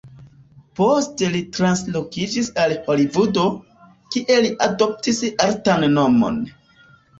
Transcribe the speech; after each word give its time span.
Poste 0.77 1.27
li 1.35 1.41
translokiĝis 1.57 2.49
al 2.63 2.73
Holivudo, 2.89 3.45
kie 4.17 4.41
li 4.49 4.53
adoptis 4.71 5.23
artan 5.49 5.89
nomon. 6.01 6.45